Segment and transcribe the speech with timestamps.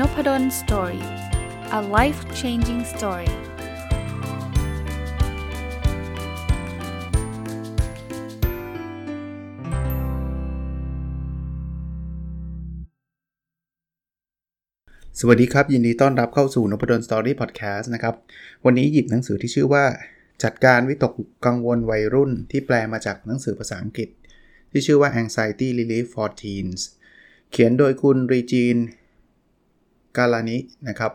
[0.00, 1.04] Nopadol Story
[1.78, 3.32] a life changing story ส
[15.26, 18.14] วัสดีครับ ยินดีต้อนรับเข้าสู่นพดล Story Podcast นะครับ
[18.64, 19.84] วันนี้หยิบหนังสือที่ชื่อว่า
[20.44, 21.12] จัดการวิตก
[21.46, 24.08] กังวลวัยรุ่นที่แปลมาจากหนังสือภาษาอังกฤษ
[24.70, 26.80] ที่ชื่อว่า Anxiety Relief for Teens
[27.50, 28.76] เขียนโดยคุณรีจีน
[30.16, 31.12] กาลานินะครับ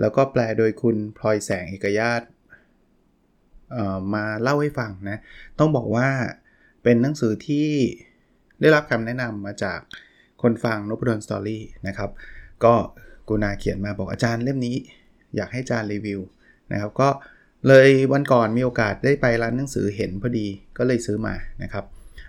[0.00, 2.26] แล้วก็แปลโดยคุณพลอยแสงเอกญาติ
[4.14, 5.18] มาเล่าให้ฟังนะ
[5.58, 6.08] ต้องบอกว่า
[6.82, 7.68] เป็นหนังสือที่
[8.60, 9.78] ได้รับคำแนะนำมาจาก
[10.42, 12.10] คนฟังนพดลสตอรี่นะครับ
[12.64, 12.74] ก็
[13.28, 14.76] กุณาเขียนมาบอกอาจารย์เล่มนี้
[15.36, 16.20] อยากให้อาจารย์รีวิว
[16.72, 17.08] นะครับ ก็
[17.68, 20.46] เลยวันก่อนมีโอกาสได้ไปร้านหนังสือเห็นพอดี
[20.78, 21.84] ก็เลยซื้อมานะครับ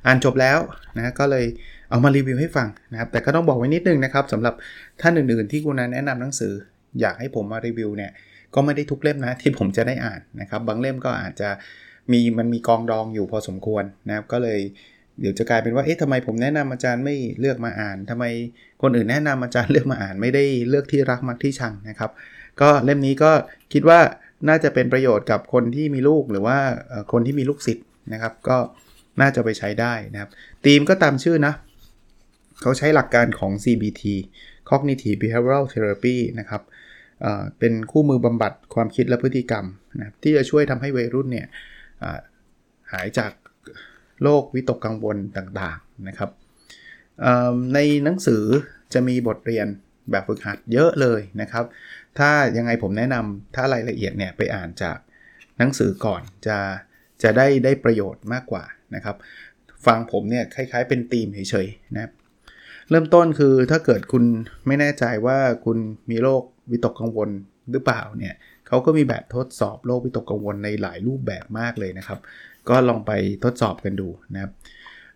[0.06, 0.60] อ่านจบแล้ว
[0.98, 1.46] นะก็เลย
[1.94, 4.54] เอามารีวิวให้ฟังนะครับ แต่ก็ต้องบอกไว้นิดนึงนะครับสำหรับ
[5.02, 6.54] ท่านอื่นๆ ที่คุณนันแนะนำหนังสือ
[7.02, 8.12] อยากให้ผมมารีวิวเนี่ย
[8.56, 11.50] ก็ไม่ได้ทุกเล่มนะที่ผมจะได้อ่านนะครับ บางเล่มก็อาจจะ
[12.12, 14.60] มีมันมีกองดองอยู่พอสมควรนะครับก็เลย
[15.20, 18.26] เดี๋ยวจะกลายเป็นว่า เอ๊ะทำไมผมแนะนำอาจารย์ไม่เลือกมาอ่านทำไม
[18.82, 22.12] คนอื่นแนะนำอาจารย์เลือกมาอ่าน ไม่ได้เลือกที่รักมักที่ชังนะครับ
[22.62, 23.32] ก็เล่มนี้ก็
[23.74, 24.00] คิดว่า
[24.48, 26.58] น่าจะเป็นประโยชน์กับคนที่มีลูกหรือว่า
[27.12, 28.58] คนที่มีลูกศิษย์นะครับ ก็
[29.22, 30.30] น่าจะไปใช้ได้นะครับ
[30.66, 31.54] ธีมก็ตามชื่อนะ
[32.62, 34.04] เขาใช้หลักการของ CBT
[34.70, 36.62] Cognitive Behavioral Therapy นะครับ
[37.60, 39.66] เป็นคู่มือบำบัดความคิดและพฤติกรรม
[40.00, 41.48] นะที่จะช่วยทำให้วัยรุ่นเนี่ย
[42.92, 43.32] หายจาก
[44.24, 46.30] โรควิตกกังวลต่างๆนะครับ
[47.74, 48.44] ในหนังสือ
[48.94, 49.68] จะมีบทเรียน
[50.12, 51.66] แบบฝึกหัดเยอะเลยนะครับ
[52.20, 54.98] ถ้ายังไงผมแนะนำถ้ารายละเอียดเนี่ยไปอ่านจาก
[55.58, 56.58] หนังสือก่อนจะ
[57.24, 58.64] จะได้ได้ประโยชน์มากกว่า
[58.96, 59.16] นะครับ
[59.86, 62.12] ฟังผมเนี่ยคล้ายๆเป็นธีมเฉยๆนะครับ
[62.90, 64.24] เริ่มต้นคือถ้าเกิดคุณ
[64.68, 65.78] ไม่แน่ใจว่าคุณ
[66.10, 67.30] มีโรควิตกกังวล
[67.72, 68.36] หรือเปล่าเนี่ย
[68.68, 72.20] เขาก็มีแบบทดสอบโรควิตกกังวลในหลายรูปแบบมากเลยนะครับ
[72.70, 73.12] ก็ลองไป
[73.44, 74.52] ทดสอบกันดูนะครับ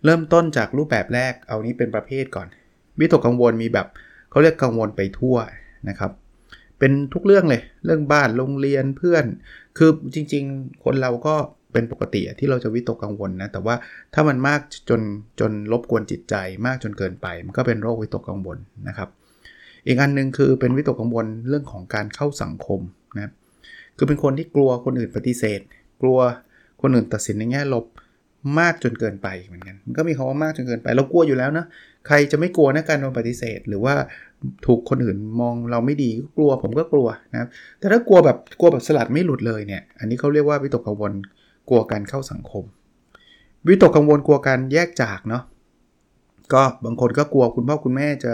[0.05, 2.47] เริ่มต้นจากรูปแบบแรกเอานี้เป็นประเภทก่อน
[2.99, 3.87] วิตกกังวลมีแบบ
[4.29, 5.37] เขาเรียกกังวลไปทั่ว
[5.89, 6.11] นะครับ
[6.79, 9.25] เป็นทุกเรื่องเลยเรื่องบ้านโรงเรียนเพื่อน
[9.77, 11.35] คือจริง ๆ คนเราก็
[11.73, 13.75] เป็นปกติที่เราจะวิตกกังวลนะ แต่ว่า
[14.13, 15.01] ถ้ามันมากจน
[15.39, 16.35] จนรบกวนจิตใจ
[16.65, 18.57] มากจนเกินไป มันก็เป็นโรควิตกกังวล
[18.87, 19.09] นะครับ
[19.87, 22.79] อีกอันนึงคือเป็นวิตกกังวลเรื่องของการเข้าสังคม
[23.15, 23.31] นะ
[23.97, 25.59] คือเป็นคนที่กลัวคนอื่นปฏิเสธ
[26.01, 26.19] กลัว
[26.81, 27.85] คนอื่นตัดสินในแง่ลบ
[28.59, 31.65] มากจนเกินไปเหมือนกันมันก็มีคำว่ามากจนเกินไปเรากลัวอยู่แล้วนะ
[32.07, 33.95] ใครจะไม่กลัวนะการโดนปฏิเสธ หรือว่า
[34.65, 37.47] ถูกคนอื่นมองเราไม่ดีก็กลัวผมก็กลัวนะ
[37.79, 41.11] แต่ถ้ากลัวแบบกลัวแบบสลัดไม่หลุดเลยเนี่ยอันนี้เขาเรียกว่าวิตกกังวล
[41.69, 42.63] กลัวการเข้าสังคม
[43.67, 45.43] วิตกกังวลกลัวการแยกจากเนาะ
[46.53, 48.33] ก็บางคนก็กลัวคุณพ่อคุณแม่จะ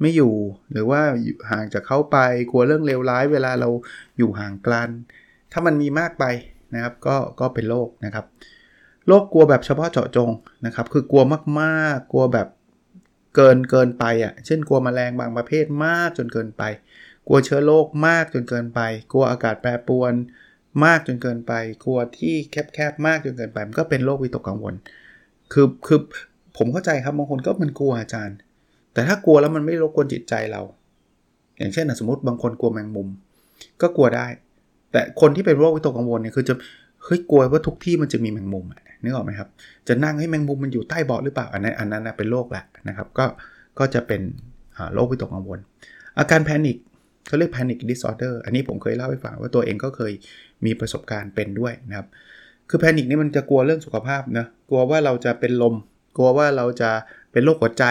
[0.00, 0.32] ไม่อยู่
[0.72, 1.00] หรือว่า
[1.50, 2.16] ห่างจากเขาไป
[2.50, 3.68] กลัวเรื่องเลวร้ายเวลาเรา
[4.18, 4.88] อยู่ห่างกัน
[5.52, 6.24] ถ้ามันมีมากไป
[6.74, 8.26] นะครับก็ก็เป็นโรคนะครับ
[9.08, 10.30] โรคกลัวแบบเฉพาะเจาะจง
[10.66, 11.22] นะครับ คือกลัว
[11.60, 12.48] มากๆ กลัวแบบ
[13.34, 16.62] เกินเกินไปอะ่ะ เช่นกลัวมแมลงบางประเภทมากจนเกินไป
[17.26, 18.80] กลัวเชื้อโรคมากจนเกินไป
[19.12, 20.12] กลัวอากาศแปรปรวน
[20.84, 21.52] มากจนเกินไป
[21.84, 24.74] กลัวที่แคบๆมากจนเกินไป มันก็เป็นโรควิตกกังวล
[25.52, 26.00] คือคือ
[26.56, 28.36] ผมเข้าใจครับบางคนก็มันกลัวอาจารย์
[28.92, 30.62] แต่ถ้ากลัวแล้วมันไม่รบกวนจิตใจเรา
[31.58, 33.08] อย่างเช่นสมมติบางคนกลัวแมงมุม
[33.82, 34.26] ก็กลัวได้
[34.92, 36.54] แต่คนที่เป็นโรควิตกกังวลเนี่ยคือจะ
[37.04, 38.64] เฮ้ยกลัวว่าทุกที่มันจะมีแมงมุม
[39.02, 39.48] นึกออกไหมครับ
[39.88, 43.24] จะนั่งให้แมงมุมมันอยู่ใต้เบาะหรือเปล่าอันนั้นอันนั้นเป็นโรคแหละนะครับ ก็
[43.78, 44.20] ก็จะเป็น
[44.94, 45.58] โรควิตกกังวล
[46.18, 46.76] อาการแพนิค
[47.26, 50.12] เขาเรียก panic disorder อันนี้ผมเคยเล่าให้ฟังว่าตัวเองก็เคย
[50.64, 52.06] มีประสบการณ์เป็นด้วยนะครับ
[52.68, 55.74] คือแพนิคนี่มันจะกลัวเรื่องสุขภาพนะ กลัวว่าเราจะเป็นลม
[56.16, 56.90] กลัวว่าเราจะ
[57.32, 57.84] เป็นโรคหัวใจ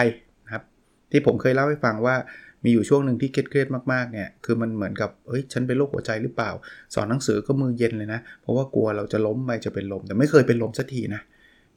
[0.44, 0.64] นะครับ
[1.10, 2.16] ที่ผมเคยเล่าให้ฟังว่า
[2.64, 6.50] มีอยู่ช่วงหนึ่งที่เครียดมากๆเนี่ย คือมันเหมือนกับ เฮ้ย ฉันเป็นโรคหัวใจหรือเปล่า
[6.94, 11.22] สอนหนังสือก็มือเย็นเลยนะ เพราะว่ากลัวเราจะล้มไปจะเป็นลม แต่ไม่เคยเป็นลมสักทีนะ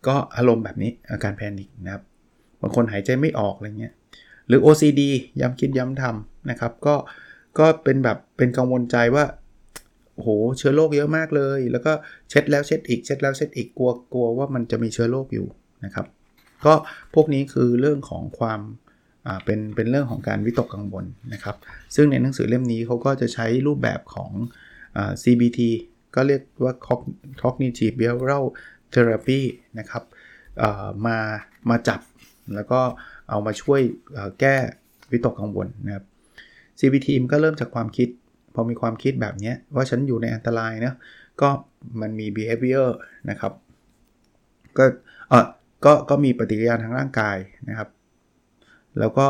[0.07, 2.03] ก็อารมณ์แบบนี้อาการแพนิคนะครับ
[2.61, 3.93] บางคนหายใจไม่ออกอะไรเงี้ย
[4.47, 5.01] หรือ OCD
[5.41, 6.95] ย้ำคิดย้ำทำนะครับ ก็
[7.59, 9.25] ก็เป็นแบบเป็นกังวลใจว่า
[10.15, 11.93] โอ้โหเชื้อโรคเยอะมากเลย แล้วก็
[12.29, 15.47] เช็ดแล้วเช็ดอีกเช็ดแล้วเช็ดอีกกลัวกลัวว่ามันจะมีเชื้อโรคอยู่
[15.85, 16.05] นะครับ
[16.65, 16.73] ก็
[17.13, 18.59] พวกนี้คือเรื่องของความ
[19.27, 21.55] อ่าเป็นเป็นเรื่องของการวิตกกังวลนะครับ
[21.95, 24.31] ซึ่งในหนังสือเล่มนี้เขาก็จะใช้รูปแบบของ
[24.97, 25.59] อ่า CBT
[26.15, 26.73] ก็เรียกว่า
[27.41, 28.45] cognitive behavioral
[28.93, 29.41] therapy
[29.79, 30.03] นะครับ
[31.05, 31.17] มา
[31.69, 31.99] มาจับ
[32.55, 32.79] แล้วก็
[33.29, 33.81] เอามาช่วย
[34.39, 34.55] แก้
[35.11, 36.05] วิตกกังวลนะครับ
[36.79, 38.09] CBT มันก็เริ่มจากความคิด
[38.55, 40.93] พอมีความคิดแบบนี้ว่าฉันอยู่ในอันตรายนะ
[41.41, 41.49] ก็
[42.01, 42.87] มันมี behavior
[43.29, 43.53] นะครับ
[44.77, 44.85] ก็
[45.29, 45.45] เออ
[45.85, 47.37] ก็ก็มีปฏิกิริยาทางร่างกาย
[47.69, 47.89] นะครับ
[48.99, 49.25] แล้วก็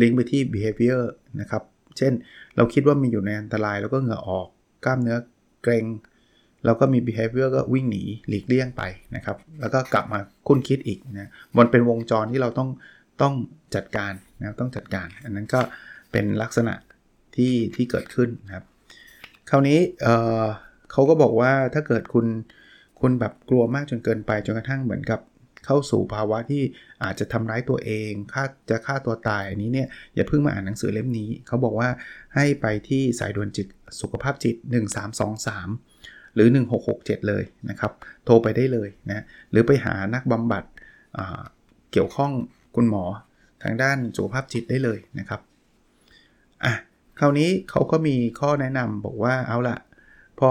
[0.00, 1.02] ลิงก์ไปที่ behavior
[1.40, 1.62] นะครับ
[1.98, 2.12] เช่น
[2.56, 4.48] เราคิดว่ามีอยู่ในอันตรายแล้วก็เหงื่อออก
[4.84, 5.18] กล้ามเนื้อ
[5.62, 5.84] เกรง
[6.64, 8.82] แล้วก็มี behavior ก็วิ่งหนีหลีกเลี่ยงไป
[9.16, 12.68] นะครับ แล้วก็กลับมาคุ้นคิดอีกนะมันเป็นวงจรที่เราต้อง
[13.22, 13.34] ต้อง
[13.74, 15.60] จัดการนะต้องจัดการ อันนั้นก็
[16.14, 16.74] เป็นลักษณะ
[17.36, 18.64] ที่ที่เกิดขึ้นนะครับ
[19.50, 22.26] คราวนี้เเขาก็บอกว่าถ้าเกิดคุณ
[23.00, 25.20] คุณแบบกลัวมากจนเกินไปจนกระทั่งเหมือนกับ
[25.64, 26.62] เข้าสู่ภาวะที่
[27.04, 31.88] อาจจะทำร้ายตัวเองฆ่าจะฆ่าตัวตายอันนี้เนี่ยอย่าเพิ่งมาอ่านหนังสือเล่มนี้ เขาบอกว่า
[32.34, 33.66] ให้ไปที่สายด่วนจิต
[34.00, 34.56] สุขภาพจิต
[35.24, 36.48] 1323 หรือ
[36.88, 37.92] 1667 เลยนะครับ
[38.24, 40.64] โทรไปได้เลยนะหรือไปหานักบำบัด
[41.92, 42.32] เกี่ยวข้อง
[42.76, 43.04] คุณหมอ
[43.62, 45.40] ทางด้านสุขภาพจิตได้เลยนะครับ
[46.64, 46.74] อะ
[47.18, 49.76] คราวนี้เขาก็มีข้อแนะนำบอกว่าเอาละ
[50.40, 50.50] พอ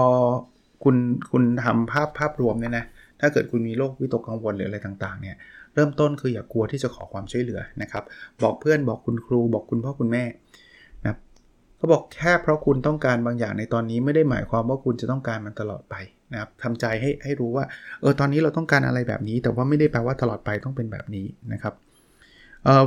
[0.84, 0.96] คุณ
[1.32, 2.84] คุณทำภาพภาพรวมเนี่ยนะ
[3.20, 5.36] ถ้าเกิดคุณมีโรควิตกกังวลหรืออะไรต่างๆเนี่ย
[5.74, 8.04] เริ่มต้นคืออย่ากลัวที่จะขอความช่วยเหลือนะครับ
[8.42, 10.24] บอกเพื่อนบอกคุณครูบอกคุณพ่อคุณแม่
[11.02, 11.18] นะครับ
[11.76, 15.94] เขาบอกแค่เพราะคุณต้องการบางอย่างในตอนนี้ไม่ได้หมายความว่าคุณจะต้องการมันตลอดไป
[16.32, 17.64] นะครับทำใจให้ให้รู้ว่า
[18.00, 21.74] เออตอนนี้เราต้องการอะไรแบบนี้ แต่ว่าไม่ได้แปลว่าตลอดไปต้องเป็นแบบนี้นะครับ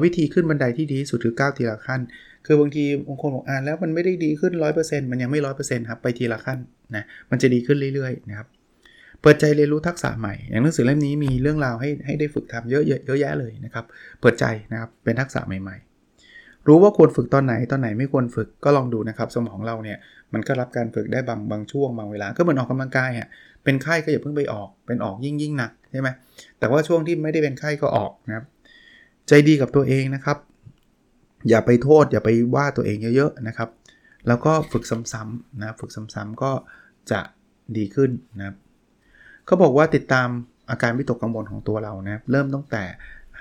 [0.03, 2.01] วิธีขึ้นบันไดที่ดีสุดคือก้าวทีละขั้น
[2.47, 6.59] คือบางทีบางคนบอกอ่านแล้วมันไม่ได้ดีขึ้น 100%มันยังไม่ 100%ครับ ไปทีละขั้น
[6.95, 8.47] นะ มันจะดีขึ้นเรื่อยๆนะครับ
[9.21, 13.85] เปิดใจเรียนรู้ทักษะใหม่ อย่างหนังสือเล่มนี้มีเรื่องราวให้ให้ได้ฝึกทำเยอะเยอะแยะเลยนะครับ
[14.21, 19.97] เปิดใจนะครับ เป็นทักษะใหม่ๆ รู้ว่าควรฝึกตอนไหน ตอนไหนไม่ควรฝึก ก็ลองดูนะครับ สมองเราเนี่ย
[20.33, 23.27] มันก็รับการฝึกได้บางบางช่วงบางเวลา ก็เหมือนออกกำลังกายอะ
[23.63, 26.09] เป็นไข้ก็อย่าเพิ่งไปออก เป็นออกยิ่งยิ่งหนักใช่ไหม
[26.59, 28.45] แต่ว่าช่วงที่ไม่ได้เป็นไข้ก็ออกนะครับ
[29.27, 30.37] ใจดีกับตัวเองนะครับ
[31.49, 33.69] อย่าไปโทษ อย่าไปว่าตัวเองเยอะๆนะครับ
[34.27, 36.51] แล้วก็ฝึกซ้ำๆนะฝึกซ้ำๆก็
[37.11, 37.19] จะ
[37.77, 38.55] ดีขึ้นนะครับ
[39.45, 40.27] เขาบอกว่าติดตาม
[40.69, 42.83] อาการวิตกกังวลของตัวเรานะเริ่มตั้งแต่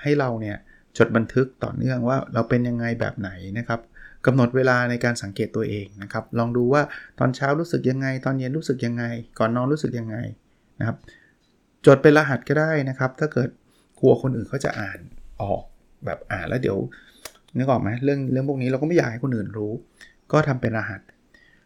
[0.01, 0.57] ให้เราเนี่ย
[0.97, 3.79] จดบันทึกต่อเนื่องว่าเราเป็นยังไงแบบไหนนะครับ
[4.25, 6.81] กำหนดเวลาในการสังเกตตัวเองนะครับ ลองดูว่า
[7.19, 9.03] ตอนเช้ารู้สึกยังไง ตอนเย็นรู้สึกยังไง
[9.39, 10.17] ก่อนนอนรู้สึกยังไง
[10.79, 10.97] นะครับ
[11.85, 13.49] จดเป็นรหัสก็ได้นะครับ ถ้าเกิด
[13.99, 14.99] กลัวคนอื่นเขาจะอ่าน
[15.41, 15.61] ออก
[16.05, 16.77] แบบอ่านแล้วเดี๋ยว
[17.57, 19.73] นึกออกไหมเรื่องเรื่องพวกนี้เราก็ไม่อยากให้คนอื่นรู้
[20.31, 21.01] ก็ทำเป็นรหัส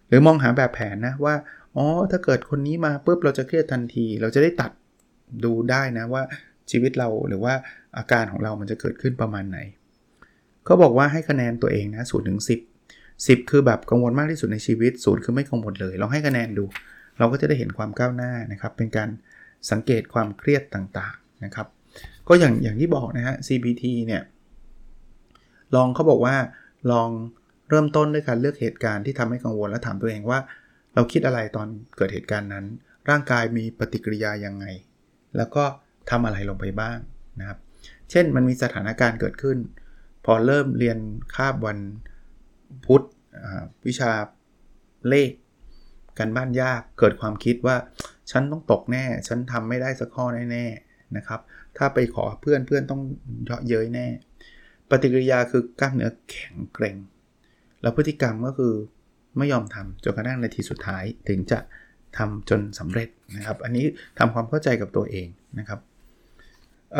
[0.08, 1.36] หรือมองหาแบบแผนนะว่า
[1.76, 4.72] อ๋อถ้าเกิดคนนี้มาปุ๊บเราจะเครียดทันที เราจะได้ตัด
[5.46, 6.24] ดูได้นะว่า
[6.72, 7.54] ชีวิตเราหรือว่า
[7.98, 9.60] อาการของเรามันจะเกิดขึ้นประมาณไหน
[10.66, 12.60] เขาบอกว่าให้คะแนนตัวเองนะศูนย์ถึงสิบ
[13.28, 16.66] สิบคือแบบกังวลมากที่สุดในชีวิตศูนย์คือไม่กังวลเลยลองให้คะแนนดู
[17.18, 19.10] เราก็จะได้เห็นความก้าวหน้านะครับเป็นการ
[19.72, 21.68] สังเกตความเครียดต่างๆนะครับ
[22.28, 24.22] ก็อย่างอย่างที่บอกนะฮะ CBT เนี่ย
[25.76, 26.36] ลองเขาบอกว่า
[26.92, 27.10] ลอง
[27.70, 30.40] เริ่มต้นด้วยการเลือกเหตุการณ์ที่ทำให้กังวลและถามตัวเองว่า
[30.96, 32.66] เราคิดอะไรตอนเกิดเหตุการณ์นั้น
[33.10, 34.66] ร่างกายมีปฏิกิริยายังไง
[35.38, 35.64] แล้วก็
[36.10, 36.98] ทำอะไรลงไปบ้าง
[37.40, 37.60] นะครับ
[38.10, 39.58] เช่นมันมีสถานการณ์เกิดขึ้น
[40.26, 40.98] พอเริ่มเรียน
[41.36, 41.80] คาบวัน
[42.86, 43.04] พุธ
[43.88, 44.12] วิชา
[45.10, 45.32] เลข
[46.20, 47.76] กันบ้านยากเกิดความคิดว่า
[48.32, 51.40] ฉันต้องตกแน่ ฉันทำไม่ได้สักข้อแน่ๆนะครับ
[51.78, 53.02] ถ้าไปขอเพื่อนเพื่อนต้อง
[53.46, 54.08] เยาะเย้ยแน่
[54.92, 56.96] ปฏิกิริยาคือกล้ามเนื้อแข็งเกร็ง
[57.82, 58.74] แล้วพฤติกรรมก็คือ
[59.38, 61.60] ไม่ยอมทำจนกระทั่งนาทีสุดท้ายถึงจะ
[62.18, 63.86] ทำจนสำเร็จนะครับ อันนี้
[64.20, 65.28] ทำความเข้าใจกับตัวเอง
[65.60, 65.80] นะครับ
[66.96, 66.98] เ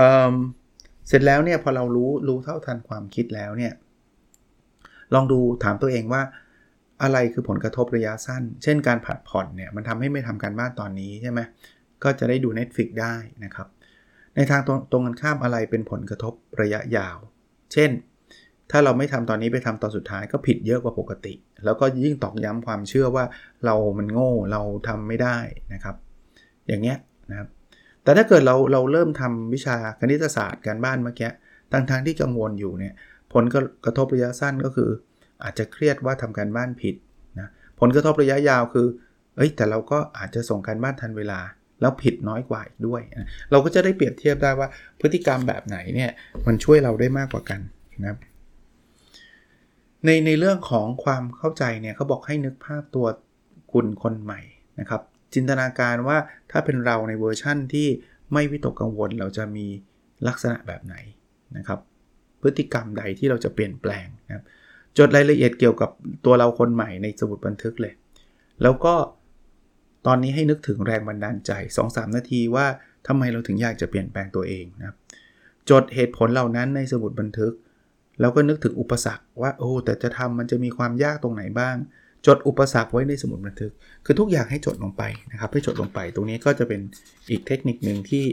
[1.08, 3.74] เสร็จแล้วเนี่ยพอเรารู้รู้เท่าทันความคิดแล้วเนี่ย
[5.14, 6.22] ลองดูถามตัวเองว่า
[7.04, 11.40] อะไรคือผลกระทบระยะสั้น เช่นการผัดผ่อนเนี่ยมันทำให้ไม่ทำการบ้านตอนนี้ใช่ไหม
[12.04, 13.68] ก็จะได้ดู Netflix ได้นะครับ
[14.36, 17.18] ในทางตรงตรงกันข้ามอะไรเป็นผลกระทบระยะยาว
[17.74, 17.92] เช่น
[18.72, 21.34] ถ้าเราไม่ทำตอนนี้ไปทำตอนสุดท้ายก็ผิดเยอะกว่าปกติ
[21.66, 23.26] แล้วก็ยิ่งตอกย้ำความเชื่อว่า
[23.66, 25.38] เรามันโง่เราทำไม่ได้
[25.74, 25.96] นะครับ
[26.68, 26.98] อย่างเงี้ย
[27.30, 27.48] นะครับ
[28.04, 31.30] แต่ถ้าเกิดเราเราเริ่มทำวิชาคณิตศาสตร์การบ้านเมื่อกี้
[31.72, 32.94] ทั้งทางที่กังวลอยู่เนี่ย
[33.34, 33.44] ผล
[33.86, 34.90] กระทบระยะสั้นก็คือ
[35.44, 36.96] อาจจะเครียดว่าทำการบ้านผิด
[37.40, 37.50] นะ
[37.80, 38.88] ผลกระทบระยะยาวคือ
[39.36, 41.40] เอ้ยแต่เราก็อาจจะส่งการบ้านทันเวลา
[41.82, 43.02] แล้วผิดน้อยกว่าอีกด้วย
[43.52, 44.68] เราก็จะได้เปรียบเทียบได้ว่า
[45.00, 46.12] พฤติกรรมแบบไหนเนี่ย
[46.48, 47.60] มันช่วยเราได้มากกว่ากัน
[48.02, 48.18] นะครับ
[50.06, 53.06] ในในเรื่องของความเข้าใจเนี่ยเขาบอกให้นึกภาพตัว
[53.72, 54.42] คุณคนใหม่
[54.80, 55.02] นะครับ
[55.34, 56.18] จินตนาการว่า
[56.52, 57.88] ถ้าเป็นเราในเวอร์ชั่นที่
[58.34, 59.66] ไม่วิตกกังวลเราจะมี
[60.28, 60.96] ลักษณะแบบไหน
[61.58, 61.80] นะครับ
[62.42, 64.44] พฤติกรรมใดที่เราจะเปลี่ยนแปลงนะครับ
[64.98, 65.90] จดรายละเอียดเกี่ยวกับ
[66.26, 67.94] ตัวเราคนใหม่ในสมุดบันทึกเลย
[68.62, 68.94] แล้วก็
[70.08, 71.52] ตอนนี้ให้นึกถึงแรงบันดาลใจ
[71.86, 72.66] 2-3 นาทีว่า
[73.08, 74.98] ทำไมเราถึงอยากจะเปลี่ยนแปลงตัวเองนะครับ
[75.70, 77.54] จดเหตุผลเหล่านั้นในสมุดบันทึก
[78.20, 81.76] แล้วก็นึกถึงอุปสรรคว่าโอ้แต่จะทำมันจะมีความยากตรงไหนบ้าง
[82.28, 83.72] จดอุปสรรคไว้ในสมุดบันทึก
[84.06, 86.82] คือทุกอย่างให้จดลงไปนะครับให้จดลงไปตรงนี้ก็จะเป็น
[87.30, 88.26] อีกเทคนิคหนึ่งที่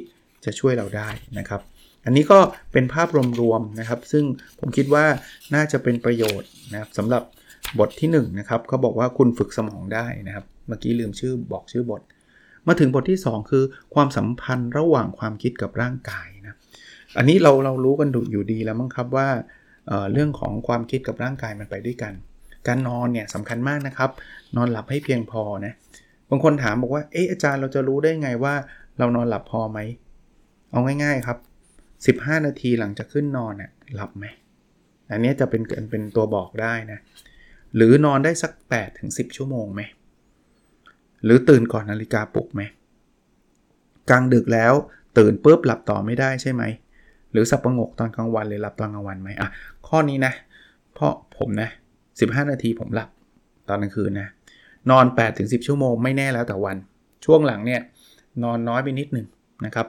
[0.45, 1.09] จะช่วยเราได้
[1.39, 1.61] นะครับ
[2.05, 2.39] อันนี้ก็
[2.73, 3.09] เป็นภาพ
[3.41, 4.25] รวมๆนะครับ ซึ่ง
[4.59, 5.05] ผมคิดว่า
[5.55, 7.23] น่าจะเป็นประโยชน์นะครับสำหรับ
[7.79, 12.03] บทที่1นนะครับเขาบอกว่าคุณฝึกสมองได้นะครับ เมื่อกี้ลืมชื่อบอกชื่อบท
[12.67, 16.55] มาถึงบทที่ 2 คือความสัมพันธ์ระหว่างความคิดกับร่างกายนะ
[17.19, 19.29] อันนี้เราเรารู้กันอยู่ดีแล้วมั้งครับว่า
[19.89, 22.13] เเรื่องของความคิดกับร่างกายมันไปด้วยกัน
[22.67, 24.11] การนอนเนี่ยสำคัญมากนะครับ
[24.57, 25.73] นอนหลับให้เพียงพอนะ
[26.31, 28.55] บางคนถามบอกว่าเอออาจารย์เราจะรู้ได้ไงว่า
[28.99, 29.79] เรานอนหลับพอไหม
[30.71, 34.27] เอาง่าย ๆครับ 15 นาทีหลังจากขึ้นนอนเนี่ยหลับไหม
[35.11, 36.99] อันนี้จะเป็นเป็นตัวบอกได้นะ
[37.77, 39.83] หรือนอนได้สัก8ถึง10 ชั่วโมงไหม
[41.25, 42.63] หรือตื่นก่อนนาฬิกาปลุกไหม
[44.11, 44.73] กลางดึกแล้ว
[45.19, 46.63] ตื่นปุ๊บหลับต่อไม่ได้ใช่ไหม
[47.33, 49.49] หรือสับประงกตอนกลางวันเลยหลับตอนกลางวันไหมอะ
[49.89, 50.33] ข้อนี้นะ
[50.95, 51.69] เพราะผมนะ
[52.09, 53.09] 15 นาทีผมหลับ
[53.69, 54.29] ตอนกลางคืนนะ
[54.91, 56.77] นอน8ถึง10 ชั่วโมงไม่แน่แล้วแต่วัน
[57.25, 57.81] ช่วงหลังเนี่ย
[58.43, 59.27] นอนน้อยไปนิดหนึ่ง
[59.67, 59.87] นะครับ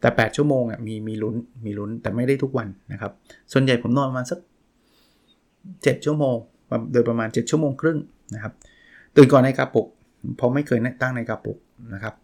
[0.00, 3.12] แต่ 8 ชั่วโมงอะมีมีลุ้นมีลุ้นแต่ไม่ได้ทุกวันนะครับ
[3.52, 4.38] ส่วนใหญ่ผมนอนประมาณสัก
[5.22, 6.36] 7 ชั่วโมง
[6.92, 7.98] โดยประมาณ 7 ชั่วโมงครึ่ง
[8.34, 8.52] นะครับ
[9.16, 9.86] ตื่นก่อนในกระปุก
[10.36, 11.58] เพราะไม่เคยตั้งในกระปุก
[11.94, 12.14] นะครับ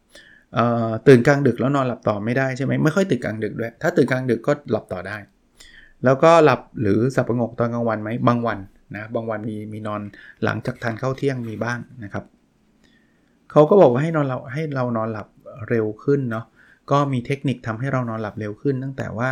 [1.07, 5.17] ตื่นกลางดึกแล้วนอนหลับต่อไม่ได้ใช่ไหมไม่ค่อยตื่นกลางดึกด้วย ถ้าตื่นกลางดึกก็หลับต่อได้
[6.05, 8.59] แล้วก็หลับหรือสับประงกตอนกลางวันไหมบางวัน
[8.97, 10.01] นะบางวันมีมีนอน
[10.45, 12.25] หลังจากทานข้าวเที่ยงมีบ้างนะครับ
[13.51, 15.29] เขาก็บอกว่าให้นอนเราให้เรานอนหลับ
[15.69, 16.45] เร็วขึ้นเนาะ
[16.91, 19.31] ก็มีเทคนิคทำให้เรานอนหลับเร็วขึ้น ตั้งแต่ว่า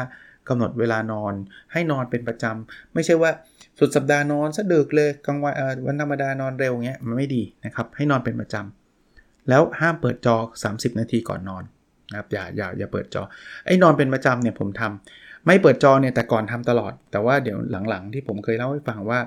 [0.49, 1.33] กำหนดเวลานอน
[1.73, 3.31] ให้นอนเป็นประจำไม่ใช่ว่า
[3.79, 5.55] สุดสัปดาห์นอนสะดึกเลยกลางวัน
[5.87, 10.37] วันธรรมดานอนเร็วเงี้ยมันไม่ดีนะครับ ให้นอนเป็นประจำแล้วห้ามเปิดจอ
[10.69, 11.64] 30 นาทีก่อนนอน
[12.11, 13.23] นะครับอย่าอย่าอย่าเปิดจอ
[13.67, 19.21] ไอ้นอนเป็นประจำเนี่ยผมทำไม่เปิดจอเนี่ยแต่ก่อนทำตลอด แต่ว่าเดี๋ยวหลังๆ ที่ผมเคยเล่าให้ฟังว่า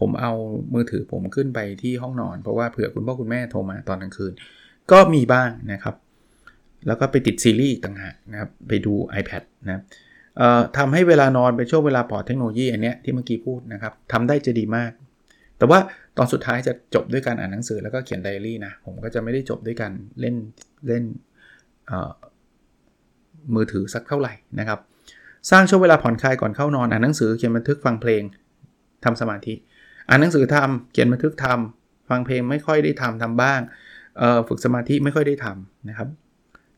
[0.00, 0.32] ผมเอา
[0.74, 4.32] มือถือผมขึ้นไปที่ห้องนอน เพราะว่าเผื่อคุณพ่อคุณแม่โทรมาตอนกลางคืน
[4.92, 5.94] ก็มีบ้างนะครับ
[6.86, 9.82] แล้วก็ไปติดซีรีส์ต่างหากนะครับไปดู iPad นะครับ
[10.78, 14.90] ทำให้เวลานอนเป็นช่วงเวลาปลอดเทคโนโลยีอันเนี้ยที่เมื่อกี้พูดนะครับทำได้จะดีมาก
[15.58, 15.78] แต่ว่า
[16.16, 20.36] ตอนสุดท้ายจะจบด้วยการอ่านหนังสือแล้วก็เขียนไดอารี่นะ ผมก็จะไม่ได้จบด้วยการเล่น
[20.86, 21.04] เล่น
[23.54, 24.78] มือถือสักเท่าไหร่นะครับ
[25.50, 28.22] สร้างช่วงเวลาผ่อนคลายก่อนเข้านอนอ่านหนังสือเขียนบันทึกฟังเพลง
[29.04, 29.54] ทำสมาธิ
[30.08, 33.60] อ่านหนังสือทำเขียนบันทึกทำฟังเพลงไม่ค่อยได้ทำทำบ้าง
[34.48, 36.08] ฝึกสมาธิไม่ค่อยได้ทำนะครับ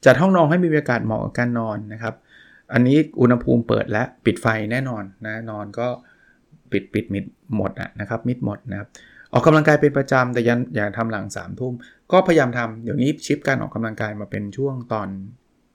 [0.05, 2.15] จัดห้องนอนให้มีบรรยากาศเหมาะกับการนอนนะครับ
[2.73, 5.89] อันนี้อุณหภูมิเปิดและปิดไฟแน่นอนนะนอนก็
[6.73, 7.25] ปิดปิดมิด
[7.57, 8.89] หมดนะครับมิดหมดนะครับ
[9.33, 11.75] ออกกำลังกายเป็นประจำแต่ยันอย่าทำหลัง3ามทุ่ม
[12.13, 15.09] ก็พยายามทำเดี๋ยวนี้ชิปการออกกำลังกายมาเป็นช่วงตอน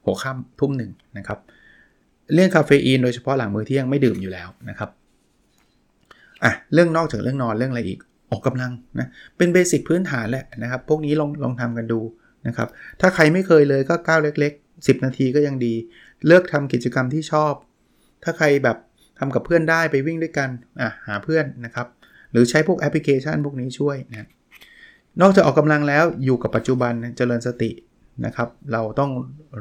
[0.05, 1.39] หัวค่ำทุ่มหนึ่งนะครับ
[2.33, 4.89] เรื่องคาเฟอีนโดยเฉพาะหลังมื้อเที่ยงไม่ดื่มอยู่แล้วนะครับ
[6.43, 7.99] อะเรื่องนอกจากเรื่องนอนเรื่องอะไรอีก
[8.31, 11.99] ออกกำลังนะเป็นเบสิกพื้นฐานแหละนะครับพวกนี้ลองลองทำกันดู
[12.47, 12.67] นะครับ
[13.01, 15.73] ถ้าใครไม่เคยเลยก็ก้าวเล็ก ๆ 10 นาทีก็ยังดี
[16.27, 17.53] เลือกทำกิจกรรมที่ชอบ
[18.23, 18.77] ถ้าใครแบบ
[19.19, 20.49] ทำกับเพื่อนได้ไปวิ่งด้วยกัน
[20.81, 21.87] อะหาเพื่อนนะครับ
[22.31, 24.27] หรือใช้พวกแอปพลิเคชันพวกนี้ช่วยนะ
[25.21, 27.71] นอกจากออกกำลังแล้วอยู่กับปัจจุบันเจริญสติ
[28.25, 29.11] นะครับ เราต้อง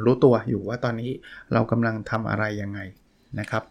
[0.05, 1.11] รู้ตัวอยู่ว่าตอนนี้
[1.53, 2.81] เรากำลังทำอะไรยังไง
[3.41, 3.63] นะครับ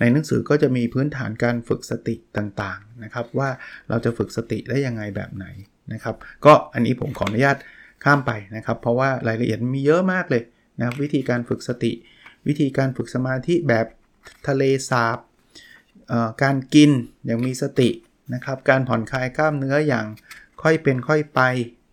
[0.00, 3.48] ในหนังสือก็จะมีพื้นฐานการฝึกสติต่างๆนะครับ ว่า
[3.88, 5.46] เราจะฝึกสติได้ยังไงแบบไหน
[5.92, 6.14] นะครับ
[6.44, 7.56] ก็อันนี้ผมขออนุญาต
[8.04, 10.42] ข้ามไปนะครับ เพราะว่ารายละเอียดมีเยอะมากเลย
[10.80, 11.92] นะวิธีการฝึกสติ
[12.48, 13.86] วิธีการฝึกสมาธิแบบ
[14.48, 15.18] ทะเลสาบ
[16.42, 16.90] การกิน
[17.26, 17.90] อย่างมีสติ
[18.34, 20.06] นะครับการผ่อนคลายกล้ามเนื้ออย่าง
[20.62, 21.40] ค่อยเป็นค่อยไป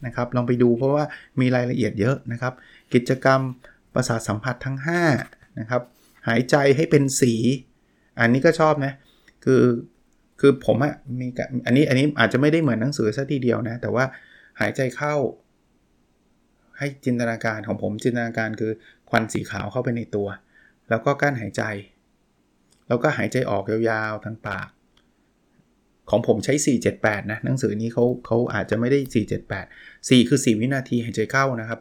[0.06, 1.06] นะครับลองไปดูเพราะว่า
[1.40, 2.54] มีรายละเอียดเยอะนะครับ
[2.94, 3.40] กิจกรรม
[3.94, 4.78] ประสาทสัมผัสทั้ง
[5.20, 5.82] 5นะครับ
[6.28, 7.34] หายใจให้เป็นสี
[8.20, 8.94] อันนี้ก็ชอบนะ
[9.46, 9.64] คือ
[10.40, 11.28] คือผมอะมี
[11.66, 14.06] อันนี้อันนี้อาจจะไม่ได้เหมือนหนังสือซะทีเดียวนะแต่ว่า
[14.60, 15.16] หายใจเข้า
[16.78, 18.72] ให้จินตนาการของผมจินตนาการคือ
[19.16, 20.28] ควันสีขาวเข้าไปในตัว
[20.90, 21.64] แล้วก็กั้นหายใจ
[22.88, 24.68] แล้วก็หายใจออกยาวๆทางปาก
[26.10, 26.54] ของผมใช้
[26.94, 29.00] 478 นะ หนังสือนี้เขาเขาอาจจะไม่ได้
[29.54, 31.80] 478 4 คือ 4 วินาทีหายใจเข้านะครับ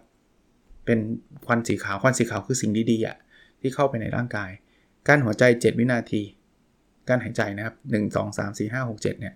[0.85, 0.99] เป็น
[1.47, 3.17] ควันสีขาว ควันสีขาวคือสิ่งดีๆอะ
[3.61, 4.51] ที่เข้าไปในร่างกาย
[5.09, 6.23] กั้นหัวใจ 7 วินาที
[7.09, 9.35] กั้นหายใจนะครับ 1 2 3 4 5 6 7 เนี่ย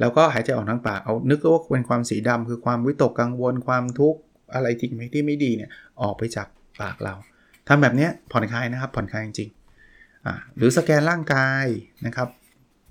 [0.00, 4.20] แล้วก็หายใจออกทางปาก เอานึกว่าเป็นความสีดำคือความวิตกกังวลความทุกข์
[4.54, 5.70] อะไรที่ไม่ที่ไม่ดีเนี่ย
[6.02, 6.48] ออกไปจาก
[6.80, 7.14] ปากเรา
[7.68, 11.66] ทำแบบนี้ผ่อนคลายนะครับผ่อนคลายจริงๆหรือสแกนร่างกาย
[12.06, 12.28] นะครับ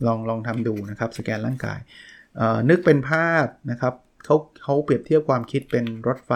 [0.08, 1.80] ลองลองทำดูนะครับสแกนร่างกาย
[2.70, 3.94] นึกเป็นภาพนะครับ
[4.26, 6.32] เขาเขาเปรียบเทียบความคิดเป็นรถไฟ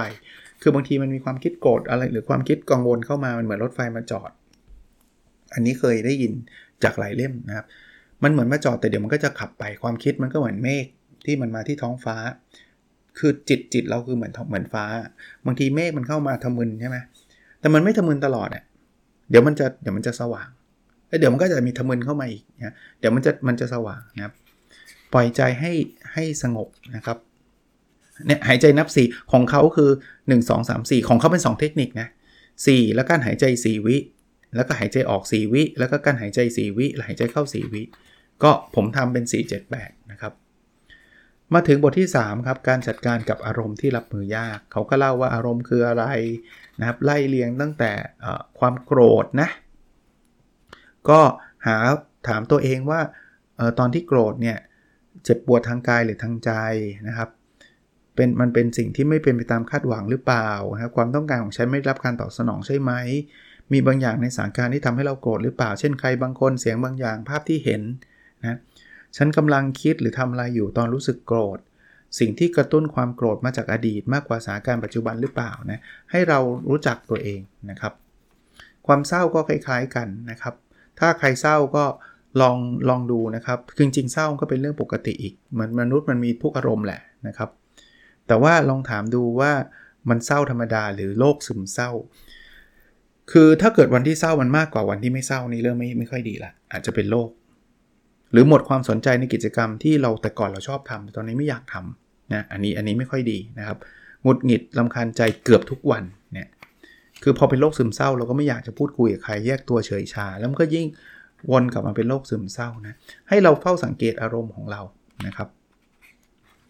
[0.62, 4.32] คือบางทีมันมีความคิดโกรธอะไรหรือความคิดกังวลเข้ามามันเหมือนรถไฟมาจอด
[5.54, 6.34] อันนี้เคยได้ยิน
[6.84, 7.66] จากหลายเล่มนะครับ
[8.24, 10.86] มันเหมือนมาจอดแต่เดี๋ยวมันก็จะขับไปความคิดมันก็เหมือนเมฆ
[11.26, 12.16] ที่มันมาที่ท้องฟ้า
[13.18, 14.86] คือจิตจิตเราคือเหมือนเหมือนฟ้า
[15.46, 16.98] บางทีเมฆมันเข้ามาทำมึนใช่ไหม
[17.60, 18.64] แต่มันไม่ทะมึนตลอดอะ
[19.30, 20.50] เดี๋ยวมันจะเดี๋ยวมันจะสว่าง
[21.08, 24.34] แล้วเดี๋ยวมันก็จะมีทะมึนเข้ามาอีกนะเดี๋ยวมันจะมันจะสว่างนะครับ
[25.14, 25.72] ปล่อยใจให้
[26.14, 27.18] ให้สงบนะครับ
[28.28, 32.08] เนี่ยหายใจนับ 4 ของเขาคือ 1 2 3 4 ของเขาเป็น 2 เทคนิคนะ
[32.52, 33.98] 4แล้วการหายใจ 4 วิ
[34.56, 37.82] แล้วก็หายใจออก 4 วิ แล้วก็การหายใจ 4 วิแล้วหายใจเข้า 4 วิ
[38.44, 40.34] ก็ผมทำเป็น 4 7 8 นะครับ
[41.54, 46.04] มาถึงบทที่ 3 ครับ การจัดการกับอารมณ์ที่รับมือยาก เขาก็เล่าว่าอารมณ์คืออะไร
[46.80, 47.92] นะครับไล่เลียงตั้งแต่
[48.60, 49.50] ความโกรธนะ
[51.10, 51.20] ก็
[51.68, 51.78] หา
[52.28, 53.00] ถามตัวเองว่า
[53.60, 54.58] ออตอนที่โกรธเนี่ย
[55.24, 56.52] เจ็บปวดทางกายหรือทางใจ
[57.08, 57.30] นะครับ
[58.16, 62.92] เป็นมันเป็นสิ่งที่ไม่เป็นไปตามคาดหวังหรือเปล่านะครับความต้องการของฉันไม่รับการตอบสนองใช่ไหม
[63.72, 67.82] มีบางอย่างในสถานการณ์ที่ทำให้เราโกรธหรือเปล่า เช่นใครบางคนเสียงบางอย่างภาพที่เห็น
[68.42, 68.58] นะ
[69.18, 71.60] ฉันกำลังคิดหรือทำอะไรอยู่ตอนรู้สึกโกรธ
[72.20, 75.80] สิ่งที่กระตุ้นความโกรธมาจากอดีตมากกว่าสถานการณ์ปัจจุบันหรือเปล่านะ
[76.12, 76.40] ให้เรา
[76.70, 77.40] รู้จักตัวเอง
[77.70, 77.94] นะครับ
[78.88, 80.54] ความเศร้าก็คล้ายๆกันนะครับ
[81.00, 81.86] ถ้าใครเศร้าก็
[82.42, 82.58] ลอง
[82.90, 87.50] ลองดูนะครับจริงๆเศร้าก็เป็นเรื่องปกติอีกเหมือนมนุษย์มันมีทุกอารมณ์แหละนะครับ
[88.28, 89.52] แต่ว่าลองถามดูว่า
[90.10, 91.92] มันเศร้าธรรมดาหรือโรคซึมเศร้า
[93.32, 97.30] คือถ้าเกิดวันที่เศร้ามันมากกว่าวันที่ไม่เศร้านี่เริ่มไม่ไม่ค่อยดีละอาจจะเป็นโรค
[98.32, 103.78] หรือหมดความสนใจในกิจกรรมที่เราแต่ก่อนเราชอบทำแต่ตอนนี้ไม่อยากทำนะอันนี้อันนี้ไม่ค่อยดีนะครับ
[104.24, 106.48] หงุดหงิดลำคาญใจเกือบทุกวันเนี่ย
[107.24, 110.86] คือพอเป็นโรคซึมเศร้า เราก็ไม่อยากจะพูดคุยกับใครแยกตัวเฉยชา แล้วมันก็ยิ่ง
[111.52, 112.96] วนกลับมาเป็นโรคซึมเศร้านะ
[113.30, 114.82] ให้เราเฝ้าสังเกตอารมณ์ของเรา
[115.28, 115.50] นะครับ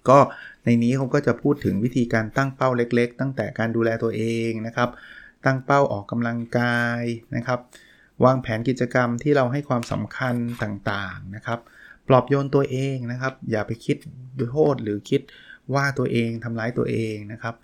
[0.09, 0.19] ก็
[0.63, 4.89] ในนี้เขาก็จะพูดถึงวิธีการตั้งเป้าเล็ก ๆ ตั้งแต่การดูแลตัวเองนะครับ
[5.45, 7.03] ตั้งเป้าออกกำลังกาย
[7.35, 7.59] นะครับ
[8.25, 11.59] วางแผนกิจกรรมที่เราให้ความสำคัญต่างๆนะครับ
[12.07, 13.97] ปลอบโยนตัวเองนะครับ อย่าไปคิด
[14.51, 15.21] โทษหรือคิด
[15.73, 17.55] ว่าตัวเองทำร้ายตัวเองนะครับ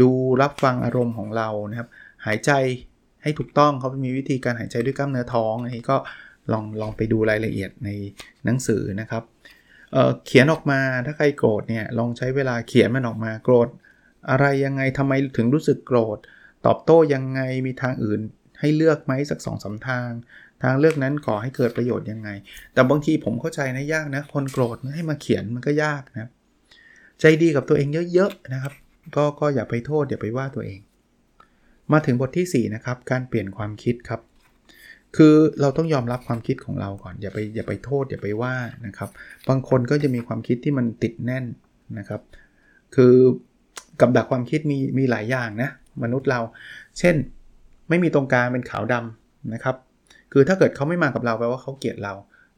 [0.00, 0.10] ดู
[0.42, 1.88] รับฟังอารมณ์ของเรานะครับ
[2.26, 2.50] หายใจ
[3.22, 5.96] ให้ถูกต้องเขามีวิธีการหายใจด้วยกล้ามเนื้อท้องอันนี้ก็
[6.52, 7.90] ลองลองไปดูรายละเอียดใน
[8.44, 9.22] หนังสือนะครับ
[9.92, 13.68] เเขียนออกมาถ้าใครโกรธเนี่ยลองใช้เวลาเขียนมันออกมาโกรธ
[14.30, 16.18] อะไรยังไงทำไมถึงรู้สึกโกรธ
[16.66, 18.20] ตอบโต้ยังไงมีทางอื่น
[18.60, 20.10] ให้เลือกไหมสักสองสาทาง
[20.62, 22.28] ทางเลือกนั้นก่อให้เกิดประโยชน์ยังไง
[22.72, 26.30] แต่บางทีผมเข้าใจนะยากนะ คนโกรธให้มาเขียนมันก็ยากนะ
[27.20, 28.74] ใจดีกับตัวเองเยอะๆนะครับ
[29.16, 30.80] ก็ก็อย่าไปโทษอย่าไปว่าตัวเอง
[31.92, 34.20] มาถึงบทที่ 4 นะครับ การเปลี่ยนความคิดครับ
[35.16, 39.10] คือเราต้องยอมรับความคิดของเราก่อนอย่าไปอย่าไปโทษอย่าไปว่านะครับ
[39.48, 41.44] บางคนก็จะมีความคิดที่มันติดแน่น
[41.98, 42.20] นะครับ
[42.94, 43.14] คือ
[44.00, 45.70] กับดักความคิดมีมีหลายอย่างนะ
[46.02, 46.40] มนุษย์เรา
[46.98, 47.16] เช่น
[47.94, 49.76] ไม่มีตรงกลางเป็นขาวดำนะครับ
[50.32, 52.12] คือถ้าเกิดเขาไม่มากับเราแปลว่าเขาเกลียดเรา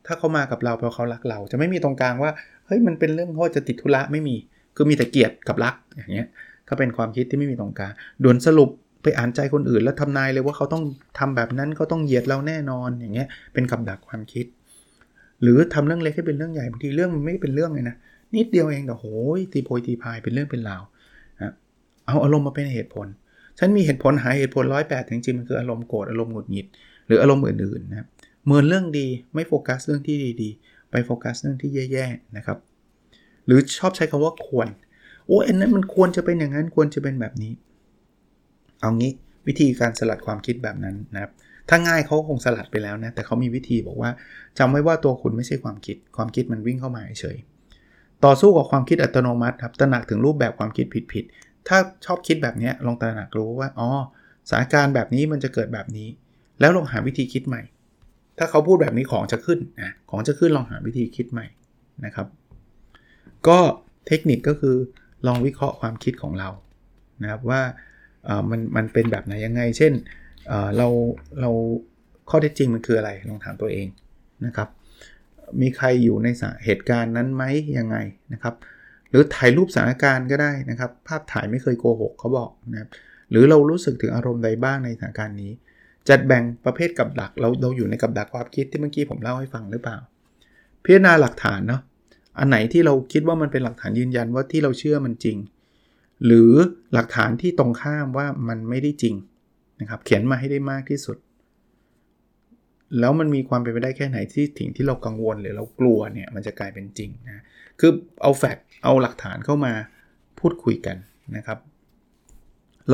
[0.06, 2.30] ถ้าเขามากับเราแปลว่าเขารักเรา จะไม่มีตรงกลางว่า
[2.66, 4.36] เฮ้ยมันเป็นเรื่องเพราะจะติดธุระไม่มี
[4.76, 6.28] คือมีแต่เกลียดกับรักอย่างเงี้ย
[6.68, 8.70] ก็เป็นความคิดที่ไม่มีตรงกลางด่วนสรุป
[9.02, 10.82] ไปอ่านใจคนอื่น แล้วทำนายเลยว่าเขาต้อง
[11.18, 14.46] ทำแบบนั้นเขาต้องเหยียดเราแน่นอนอย่างเงี้ยเป็นกับดักความคิด
[15.42, 17.96] หรือทำเรื่องเล็กให้เป็นเรื่องใหญ่บางทีเรื่องมันไม่เป็นเรื่องเลยนะ
[18.34, 19.06] นิดเดียวเองแต่โห
[19.38, 20.82] ยตีโพยตีพายเป็นเรื่องเป็นราว
[21.42, 21.52] นะ
[22.06, 23.06] เอาอารมณ์มาเป็นเหตุผล
[23.58, 26.66] ฉันมีเหตุผลหาเหตุผลร้อยแปดจริงๆมันคืออารมณ์โกรธอารมณ์หงุดหงิด
[27.06, 28.06] หรืออารมณ์อื่นๆนะ
[28.46, 32.58] เมือนเรื่องดีไม่โฟกัสเรื่องที่ดีๆ ไปโฟกัสเรื่องที่แย่ๆนะครับ
[33.46, 34.68] หรือชอบใช้คำว่าควร
[35.26, 37.52] โอ้อันนั้นมันควรจะเป็นอย่างนั้นควรจะเป็นแบบนี้
[38.80, 39.12] เอางี้
[39.46, 41.32] วิธีการสลัดความคิดแบบนั้นนะครับ
[41.68, 44.10] ถ้าง่ายเขาคงสลัดไปแล้วนะ แต่เขามีวิธีบอกว่า
[44.58, 47.36] จำไว้ว่าตัวคุณไม่ใช่ความคิด ความคิดมันวิ่งเข้ามาเฉย
[48.24, 51.24] ต่อสู้กับความคิดอัตโนมัติครับ ตระหนักถึงรูปแบบความคิดผิด
[51.68, 53.88] ถ้าชอบคิดแบบนี้ลองตระหนักรู้ว่าอ๋อ
[54.48, 56.08] สถานการณ์แบบนี้มันจะเกิดแบบนี้
[56.60, 57.62] แล้วลองหาวิธีคิดใหม่
[58.38, 61.46] ถ้าเขาพูดแบบนี้ของจะขึ้นนะของจะขึ้นลองหาวิธีคิดใหม่
[62.04, 62.26] นะครับ
[63.48, 63.58] ก็
[64.06, 64.76] เทคนิคก็คือ
[65.26, 66.48] ลองวิเคราะห์ความคิดของเรา
[67.22, 67.62] นะครับว่า
[68.50, 69.92] มันมันเป็นแบบไหนยังไง เช่น
[70.76, 70.88] เรา
[71.40, 71.50] เรา
[72.30, 73.86] ข้อเท็จจริงมันคืออะไรลองถามตัวเอง
[74.46, 74.68] นะครับ
[75.60, 76.28] มีใครอยู่ใน
[76.64, 77.44] เหตุการณ์นั้นไหม
[77.78, 77.96] ยังไง
[78.32, 78.54] นะครับ
[79.16, 82.88] รือถ่ายรูปสถานการณ์ก็ได้นะครับ ภาพถ่ายไม่เคยโกหกเขาบอกนะครับ
[83.30, 85.52] หรือเรารู้สึกถึงอารมณ์ใดบ้างในสถานการณ์นี้
[86.08, 89.96] จัดแบ่งประเภทกับดักเราเราอยู่ในกับดักความคิดที่เมื่อกี้ผมเล่าให้ฟังหรือเปล่า
[90.84, 91.80] พิจารณาหลักฐานเนาะ
[92.38, 95.36] อันไหนที่เราคิดว่ามันเป็นหลักฐานยืนยันว่าที่เราเชื่อมันจริง
[96.26, 96.52] หรือ
[96.92, 99.14] หลักฐานที่ตรงข้ามว่ามันไม่ได้จริง
[99.80, 101.16] นะครับเขียนมาให้ได้มากที่สุด
[102.98, 107.42] แล้วมันมีความเป็นไปได้แค่ไหนที่ถึงที่เรากังวลหรือเรากลัวเนี่ยมันจะกลายเป็นจริงนะ
[107.80, 107.90] คือ
[108.22, 109.72] เอาแฟกต์ เอาหลักฐานเข้ามา
[110.38, 110.96] พูดคุยกัน
[111.36, 111.58] นะครับ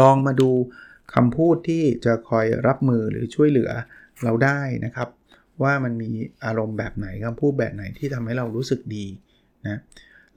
[0.00, 0.50] ลองมาดู
[1.14, 3.70] คำพูดที่จะคอยรับมือหรือช่วยเหลือ
[4.22, 5.08] เราได้นะครับ
[5.62, 6.10] ว่ามันมี
[6.44, 9.06] อารมณ์แบบไหนคำพูดแบบไหนที่ทำให้เรารู้สึกดี
[9.66, 9.78] นะ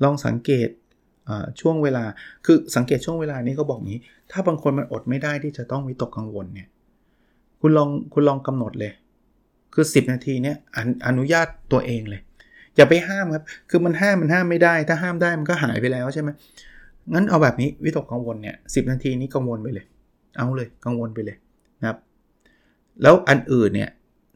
[0.04, 0.70] ลองสังเกต
[1.60, 2.04] ช่วงเวลา
[2.46, 4.00] คือสังเกตช่วงเวลานี้เขาบอกนี้
[4.32, 6.68] ถ้าบางคนมันอดไม่ได้ที่จะต้องวิตกกังวลเนี่ย
[7.62, 8.94] คุณลองคุณลองกำหนดเลย
[9.74, 12.22] คือ 10 นาทีเนี่ยออนุญาตตัวเองเลย
[12.78, 16.30] อย่าไปห้ามครับ คือมันห้ามมันห้ามไม่ได้ ถ้าห้ามได้มันก็หายไปแล้วใช่ไหม
[17.14, 19.86] งั้นเอาแบบนี้วิตกกังวลเนี่ยสินาทีนี้กังวลไปเลย
[20.38, 21.38] เอาเลยกังวลไปเลย
[21.80, 21.98] นะครับ
[23.02, 23.92] แล้วอันอื่นเนี่ย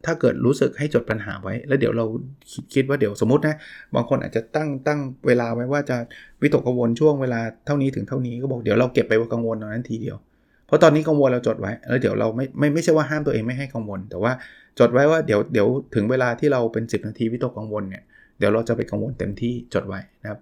[0.06, 2.06] ถ้าเกิดรู้สึกให้จดปัญหาไว้ แล้วเดี๋ยวเรา
[2.52, 3.56] คิดคิดว่าเดี๋ยวสมมตินะ
[3.95, 5.97] บางคนอาจจะตั้งตั้งเวลาไว้ว่าจะ
[6.41, 10.17] วิตกกังวลช่วงเวลาเท่านี้ถึงเท่านี้ก็บอกเดี๋ยวเราเก็บไปกังวลตอนนั้นทีเดียว
[10.65, 14.32] เพราะตอนนี้กังวลเราจดไว้ แล้วเดี๋ยวเราไม่ไม่ไม่ใช่ว่าห้ามตัวเองไม่ให้กังวล แต่ว่า
[14.80, 18.04] จดไว้ว่าเดี๋ยวเดี๋ยวถึงเวลาที่เราเป็น 10 นาทีวิตกกังวลเนี่ย
[18.39, 20.39] เดี๋ยวเราจะไปกังวลเต็มที่จดไว้นะครับ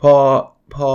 [0.00, 0.14] พอ
[0.74, 0.90] พอ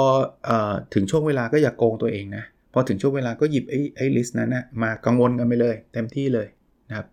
[0.50, 0.52] อ
[0.94, 6.48] ถึงช่วงเวลาก็อย่ากโกงตัวเองนะพอถึงช่วงเวลาก็หยิบไอ้ไอ้ลิสต์นั้นนะมากังวลกันไปเลย เต็มที่เลย
[6.90, 7.08] นะครับ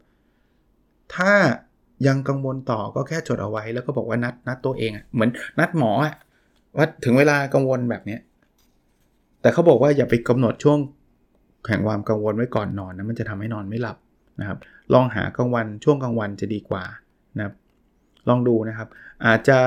[1.15, 1.33] ถ้า
[2.07, 6.15] ยังกังวลต่อก็แค่จดเอาไว้แล้วก็บอกว่านัดนัดตัวเองอะเหมือนนัดหมออะ
[6.77, 8.21] ว่าถึงเวลากังวลแบบเนี้ย
[9.41, 10.79] แต่เขาบอกว่าอย่าไปกำหนดช่วง
[11.69, 13.97] แห่งความกังวลไว้ก่อนนอนนะมันจะทำให้นอนไม่หลับ
[14.41, 14.59] นะครับ
[14.93, 16.85] ลองหากลางวันช่วงกลางวันจะดีกว่า
[17.37, 17.55] นะครับ
[18.29, 18.89] ลองดูนะครับ
[19.27, 19.59] อาจจะ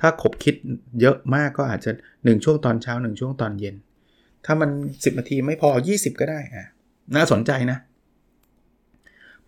[0.00, 0.54] ถ้าขบคิด
[1.00, 3.76] เยอะมากก็อาจจะ 1 ช่วงตอนเช้า 1 ช่วงตอนเย็น
[4.44, 6.66] ถ้ามัน 10 นาทีไม่พอ 20 ก็ได้อะ
[7.16, 7.78] น่าสนใจนะ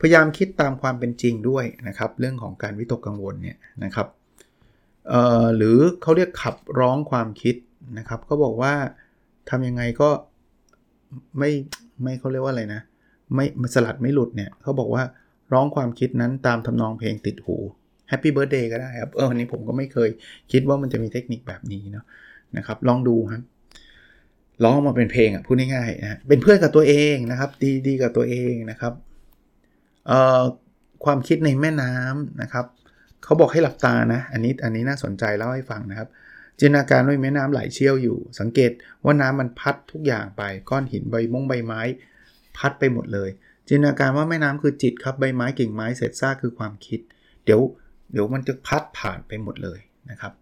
[0.00, 4.08] พยายามคิดตามความเป็นจริงด้วยนะครับ เรื่องของการวิตกกังวลเนี่ยนะครับ
[5.56, 7.54] หรือเขาเรียกขับร้องความคิด
[7.98, 8.74] นะครับเขาบอกว่า
[9.50, 10.10] ทำยังไงก็
[11.38, 11.50] ไม่
[12.02, 12.80] ไม่เขาเรียกว่าอะไรนะ
[13.34, 13.44] ไม่
[13.74, 15.02] สลัดไม่หลุดเนี่ยเขาบอกว่า
[15.52, 17.56] ร้องความคิดนั้นตามทำนองเพลงติดหู
[18.10, 20.10] Happy Birthday ก็ได้ครับ เออวันนี้ผมก็ไม่เคย
[20.52, 22.04] คิดว่ามันจะมีเทคนิคแบบนี้เนาะ
[22.56, 23.42] นะครับ ลองดูครับ
[24.64, 28.92] ร้องมาเป็นเพลงอะพูดง่ายๆนะเป็นเพื่อนกับตัวเองนะครับ ดีดีกับตัวเองนะครับ
[30.06, 30.42] เอ่อ
[31.04, 32.66] ความคิดในแม่น้ำนะครับ
[33.24, 36.08] เขาบอกให้หลับตานะอันนี้อันนี้น่าสนใจเล่าให้ฟังนะครับ
[36.58, 38.70] จินตนาการว่าแม่น้ำไหลเชี่ยวอยู่ สังเกต
[39.04, 41.80] ว่าน้ำมันพัดทุกอย่างไปก้อนหินใบมงใบไม้
[42.56, 43.30] พัดไปหมดเลย
[43.68, 47.00] จินตนาการว่าแม่น้ำคือจิตครับใบไม้กิ่งไม้เศษซากคือความคิด
[47.44, 47.60] เดี๋ยว
[48.12, 50.32] เดี๋ยวมันจะพัดผ่านไปหมดเลยนะครับ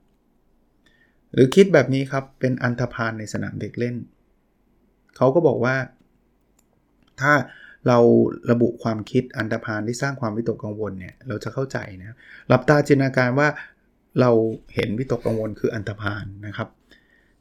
[1.33, 3.96] หรือคิดแบบนี้ครับเป็นอันธพาลในสนามเด็กเล่น
[5.16, 5.76] เขาก็บอกว่า
[7.20, 7.33] ถ้า
[7.88, 7.98] เรา
[8.50, 12.16] ระบุความคิดอันตรพานที่สร้างความวิตกกังวลเนี่ยเราจะเข้าใจนะ
[12.48, 13.48] หลับตาจินตนาการว่า
[14.20, 14.31] เรา
[14.74, 16.68] เห็นวิตกกังวลคืออันตรพานนะครับ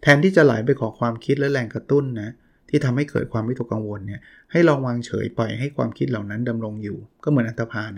[0.02, 2.30] แทนที่จะไหลไปขอความคิดและแรงกระตุ้นนะ
[2.70, 7.92] ที่ทำให้เกิดความวิตกกังวลเนี่ยให้ลองวางเฉยปล่อยให้ความคิดเหล่านั้นดำรงอยู่ ก็เหมือนอันตรพาน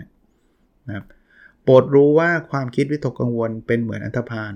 [0.88, 1.06] นะครับ
[1.64, 4.54] โปรดรู้ว่าความคิดวิตกกังวลเป็นเหมือนอันตรพาน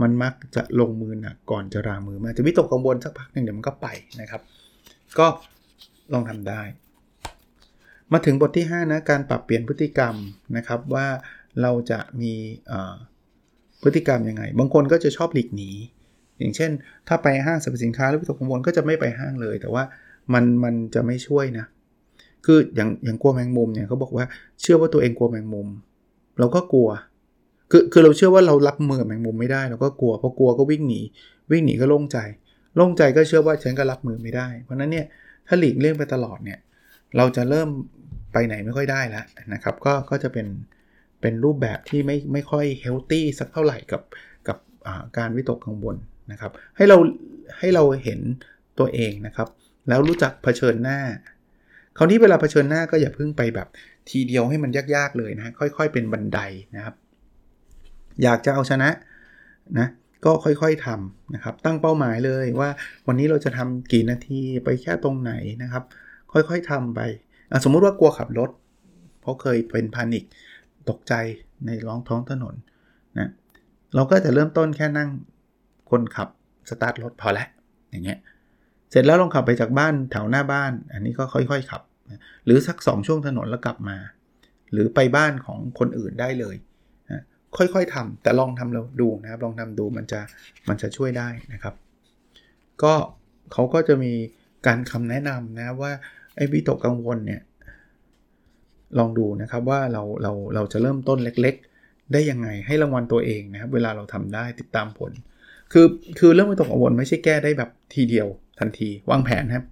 [0.00, 3.86] มันมักจะลงมือหนักก่อนจะรามือมาจะวิตกกังวลสักพักหนึ่งเดี๋ยวมันก็ไป
[4.20, 4.42] นะครับ
[5.18, 5.26] ก็
[6.12, 6.62] ลองทำได้
[8.12, 10.14] มาถึงบทที่5นะการปรับเปลี่ยนพฤติกรรม
[10.56, 11.06] นะครับว่า
[11.62, 12.34] เราจะมี
[13.82, 15.70] พฤติกรรมยังไง บางคนก็จะชอบหลีกหนี
[16.38, 16.70] อย่างเช่น
[17.08, 19.82] ถ้าไปห้างสรรพสินค้าแล้ววิตกกังวลก็จะไม่ไปห้างเลย แต่ว่า
[20.32, 21.66] มันมันจะไม่ช่วยนะ
[22.44, 24.24] คืออย่างอย่างกลัวแมงมุมเนี่ยเขาบอกว่า
[24.60, 25.68] เชื่อว่าตัวเองกลัวแมงมุม
[26.38, 26.90] เราก็กลัว
[27.70, 31.00] คือคือเราเชื่อว่าเรารับมือแมงมุมไม่ได้เราก็กลัวพอกลัวก็วิ่งหนี
[31.50, 32.18] วิ่งหนีก็โล่งใจ
[32.76, 35.06] โล่งใจก็เชื่อว่าฉันก็รับมือไม่ได้ เพราะนั้นเนี่ย
[35.46, 36.58] ถ้าหลีกเลี่ยงไปตลอดเนี่ย
[37.16, 37.68] เราจะเริ่ม
[38.32, 40.46] ไปไหนไม่ค่อยได้แล้วนะครับ ก็ก็จะเป็น
[41.20, 44.02] เป็นรูปแบบที่ไม่ไม่ค่อยเฮลตี้สักเท่าไหร่กับ
[44.48, 44.58] กับ
[45.18, 45.96] การวิตกกังวล
[46.32, 46.96] นะครับ ให้เรา
[47.58, 48.20] ให้เราเห็น
[48.78, 49.48] ตัวเองนะครับ
[49.88, 50.98] แล้วรู้จักเผชิญหน้า
[51.96, 53.68] คราวนี้เวลาเผชิญหน้าก็อย่าเพิ่งไปแบบ
[54.10, 56.38] ทีเดียวให้มันยากๆเลยนะค่อยๆ เป็นบันได
[56.76, 56.94] นะครับ
[58.22, 58.90] อยากจะเอาชนะ
[59.78, 59.88] นะ
[60.24, 62.70] ก็ค่อยๆทำนะครับ ตั้งเป้าหมายเลยว่า
[63.06, 65.84] วันนี้เราจะทำกี่นาทีไปแค่ตรงไหนนะครับ
[66.32, 67.00] ค่อยๆทำไป
[67.64, 68.50] สมมุติว่ากลัวขับรถ
[69.20, 70.24] เพราะเคยเป็นพานิก
[70.88, 71.14] ตกใจ
[71.66, 72.54] ในร้องท้องถนน
[73.18, 73.30] นะ
[73.94, 75.08] เราก็จะเริ่มต้นแค่นั่ง
[75.90, 76.28] คนขับ
[76.70, 77.48] สตาร์ทรถพอแล้ว
[77.90, 78.18] อย่างเงี้ย
[78.90, 81.82] เสร็จแล้วลองขับไปจากบ้านแถวหน้าบ้าน อันนี้ก็ค่อย ๆ ขับ
[82.44, 83.96] หรือสัก 2 ช่วงถนนแล้วกลับมา
[84.72, 86.56] หรือไปบ้านของคนอื่นได้เลย
[87.10, 87.22] นะ
[87.56, 90.20] ค่อยๆทำแต่ลองทำเราดูนะครับ ลองทำดูมันจะ
[90.68, 91.74] มันจะช่วยได้นะครับ
[92.82, 92.94] ก็
[93.52, 94.12] เขาก็จะมี
[94.66, 95.92] การคำแนะนำนะว่า
[96.36, 97.42] ไอ้วิตกกังวลเนี่ย
[98.98, 105.12] ลองดูนะครับว่าเราเราเราจะเริ่มต้นเล็กๆ ได้ยังไงให้รางวัลตัวเองนะครับเวลาเราทำได้ติดตามผล
[105.72, 105.86] คือ
[106.18, 108.26] คือเรื่องวิตกกังวลไม่ใช่แก้ได้แบบทีเดียว
[108.58, 109.64] ทันทีวางแผนครับ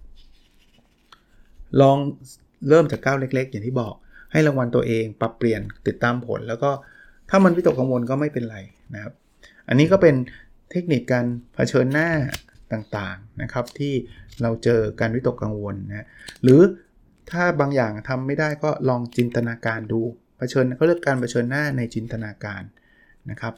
[1.81, 1.97] ลอง
[2.69, 3.95] เริ่มจากก้าวเล็ก ๆ อย่างที่บอก
[4.33, 6.71] ให้รางวัลตัวเอง ปรับเปลี่ยนติดตามผล แล้วก็
[7.31, 8.59] ถ้ามันวิตกกังวลก็ไม่เป็นไร
[8.95, 9.13] นะครับ
[9.69, 10.15] อันนี้ก็เป็น
[10.71, 12.11] เทคนิคการเผชิญหน้า
[12.73, 13.95] ต่างๆนะครับ ที่
[14.43, 16.07] เราเจอการวิตกกังวลนะ
[16.43, 16.61] หรือ
[17.31, 20.01] ถ้าบางอย่างทำไม่ได้ก็ลองจินตนาการดู
[20.39, 22.63] เผชิญเขาเรียกการเผชิญหน้าในจินตนาการ
[23.31, 23.55] นะครับ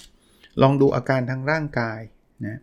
[0.62, 2.00] ลองดูอาการทางร่างกาย
[2.46, 2.60] นะ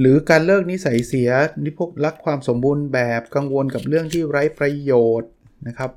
[0.00, 1.30] หรือการเลิกนิสัยเสีย
[1.64, 5.30] นี่พกรักความสมบูรณ์แบบกังวลกับเรื่องที่ไร้ประโยชน์
[5.68, 5.90] นะครับ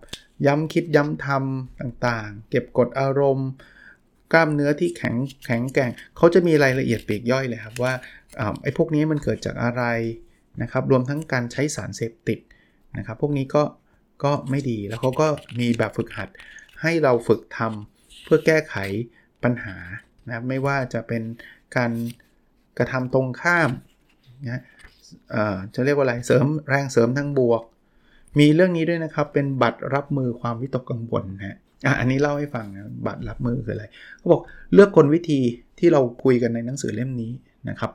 [0.45, 3.49] ย้ำคิดย้ำทำต่างๆ เก็บกดอารมณ์
[4.33, 7.93] กล้ามเนื้อที่แข็งแข็งแกร่งเขาจะมีรายละเอียดเปลีกย่อยเลยครับว่า
[8.63, 9.83] ไอ้พวกนี้มันเกิดจากอะไร
[10.61, 12.39] นะครับ รวมทั้งการใช้สารเสพติด
[12.97, 13.63] นะครับ พวกนี้ก็
[14.23, 15.27] ก็ไม่ดีแล้วเขาก็
[15.59, 16.29] มีแบบฝึกหัด
[16.81, 18.75] ให้เราฝึกทำเพื่อแก้ไข
[19.43, 19.77] ปัญหา
[20.27, 21.23] นะไม่ว่าจะเป็น
[21.75, 21.91] การ
[22.77, 23.69] กระทำตรงข้าม
[24.45, 24.61] นะ
[25.73, 27.61] จะเรียกว่าอะไรเสริมแรงเสริมทั้งบวก
[28.39, 33.85] มีเรื่องนี้ด้วยนะครับ เป็นบัตรรับมือความวิตกกังวลนะอะอันนี้เล่าให้ฟังนะบัตรรับมือคืออะไร
[34.17, 34.41] เขาบอก
[34.73, 35.39] เลือกกลวิธี
[35.79, 37.31] ที่เราคุยกันในหนังสือเล่มนี้
[37.69, 37.91] นะครับ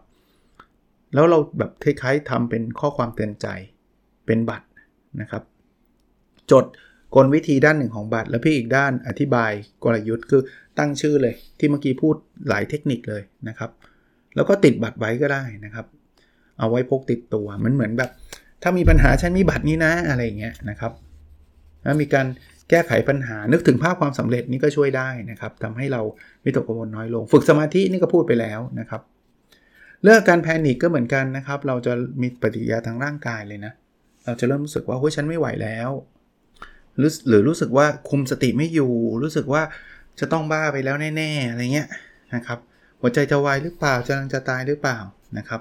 [1.14, 3.46] แล้วเราแบบคล้ายๆทำเป็นข้อความเตือนใจ
[4.26, 4.66] เป็นบัตร
[5.20, 5.42] นะครับ
[6.50, 6.64] จด
[7.14, 9.52] กลวิธีด้านหนึ่งของบัตร แล้วพี่อีกด้านอธิบาย
[9.84, 10.42] กลยุทธ์คือ
[10.78, 12.14] ตั้งชื่อเลยที่เมื่อกี้พูด
[12.48, 13.70] หลายเทคนิคเลยนะครับ
[14.34, 15.86] แล้วก็ติดบัตรไว้ก็ได้นะครับ
[16.58, 18.10] เอาไว้พกติดตัว มันเหมือนแบบ
[18.62, 20.92] ถ้ามีปัญหาฉันมีบัตรนี้นะอะไรเงี้ยนะครับ
[21.82, 22.26] แล้วมีการ
[22.70, 26.00] แก้ไขปัญหานึกถึงภาพความสำเร็จนี่ก็ช่วยได้นะครับทำให้เรา
[26.44, 29.00] วิตกกังวลน้อยลง ฝึกสมาธินี่ก็พูดไปแล้วนะครับ
[30.02, 33.72] เรื่องการแพนิคก็เหมือนกันนะครับ เราจะมีปฏิกิริยาทางร่างกายเลยนะ
[34.24, 35.90] เราจะเริ่มรู้สึกว่าเฮ้ยฉันไม่ไหวแล้ว
[36.98, 39.62] หรือหรือรู้สึกว่าคุมสติไม่อยู่ รู้สึกว่า
[40.20, 41.88] จะต้องบ้าไปแล้วแน่ ๆ อะไรเงี้ย
[42.34, 42.58] นะครับ
[43.00, 44.98] หัวใจจะวายหรือเปล่าจะลังจะตายหรือเปล่า
[45.38, 45.60] นะครับ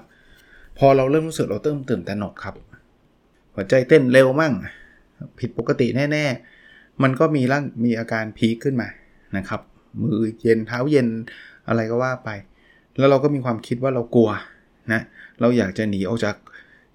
[0.78, 2.54] พอเราเริ่มรู้สึกเราเติมตื่นแต่หนกครับ
[3.54, 4.52] หัวใจเต้นเร็วมั่ง
[5.38, 6.24] ผิดปกติแน่
[6.64, 8.88] ๆ มันก็มีร่างมีอาการพีคขึ้นมา
[9.36, 9.60] นะครับ
[10.00, 11.08] มือเย็นเท้าเย็น
[11.68, 12.30] อะไรก็ว่าไป
[12.98, 14.30] แล้วเราก็มีความคิดว่าเรากลัว
[14.92, 15.00] นะ
[15.40, 16.36] เราอยากจะหนีออกจาก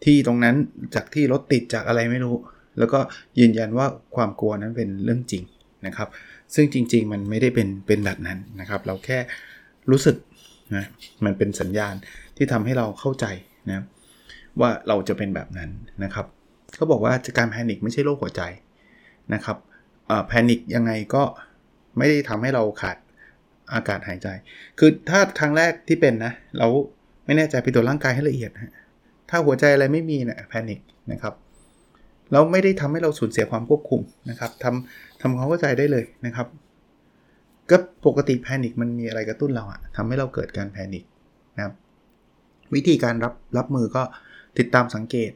[0.05, 0.55] ที่ตรงนั้น
[0.95, 2.35] จากที่รถติดจากอะไรไม่รู้
[2.77, 2.99] แล้วก็
[3.39, 5.43] ยืนยันว่าความกลัวนั้นเป็นเรื่องจริง
[5.85, 6.07] นะครับ
[6.55, 9.19] ซึ่งจริง ๆ มันไม่ได้เป็นเป็นแบบนั้นนะครับ เราแค่
[9.91, 10.15] รู้สึก
[10.75, 10.85] นะ
[11.25, 11.93] มันเป็นสัญญาณ
[12.37, 13.25] ที่ทำให้เราเข้าใจ
[13.71, 13.81] นะ
[14.59, 15.69] ว่าเราจะเป็นแบบนั้น
[16.03, 16.25] นะครับ
[16.75, 18.41] เขาบอกว่าการแพนิคไม่ใช่โรคหัวใจ
[19.33, 19.57] นะครับ
[20.27, 21.23] แพนิคยังไงก็
[21.97, 22.97] ไม่ได้ทำให้เราขาด
[23.73, 24.27] อากาศหายใจ
[24.79, 26.67] คือถ้าครั้งแรกที่เป็นนะ เรา
[27.25, 28.73] ไม่แน่ใจไปตรวจร่างกายให้ละเอียดนะ
[29.29, 30.79] ถ้าหัวใจอะไรไม่มีเนะี่ยแพนิค
[31.11, 31.33] นะครับ
[32.31, 36.47] แล้วไม่ได้ทำให้เราสูญเสียความควบคุมนะครับทำทำความเข้าใจได้เลยนะครับ
[37.69, 41.03] ก็ปกติแพนิคมันมีอะไรกระตุ้นเราอะทำให้เราเกิดการแพนิค
[42.75, 44.03] วิธีการรับรับมือก็
[44.57, 45.31] ติดตามสังเกต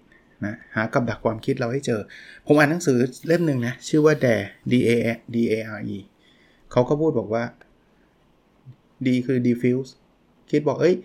[0.46, 2.02] นะหากับดักความคิดเราให้เจอ
[2.46, 4.92] ผมอ่านหนังสือเล่มหนึ่งนะชื่อว่า Dare D A
[5.34, 5.98] D A R E
[6.72, 7.44] เขาก็พูดบอกว่า
[9.06, 9.92] D คือ diffuse
[10.52, 10.96] คิดบอกเอ้ย